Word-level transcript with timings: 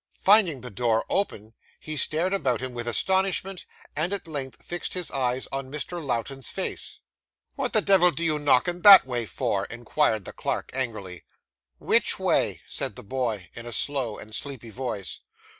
Finding 0.17 0.61
the 0.61 0.71
door 0.71 1.05
open, 1.11 1.53
he 1.79 1.95
stared 1.95 2.33
about 2.33 2.59
him 2.59 2.73
with 2.73 2.87
astonishment, 2.87 3.67
and 3.95 4.11
at 4.13 4.27
length 4.27 4.65
fixed 4.65 4.95
his 4.95 5.11
eyes 5.11 5.47
on 5.51 5.69
Mr. 5.71 6.03
Lowten's 6.03 6.49
face. 6.49 6.97
'What 7.53 7.73
the 7.73 7.83
devil 7.83 8.09
do 8.09 8.23
you 8.23 8.39
knock 8.39 8.67
in 8.67 8.81
that 8.81 9.05
way 9.05 9.27
for?' 9.27 9.65
inquired 9.65 10.25
the 10.25 10.33
clerk 10.33 10.71
angrily. 10.73 11.21
'Which 11.77 12.17
way?' 12.17 12.61
said 12.65 12.95
the 12.95 13.03
boy, 13.03 13.49
in 13.53 13.67
a 13.67 13.71
slow 13.71 14.17
and 14.17 14.33
sleepy 14.33 14.71
voice. 14.71 15.19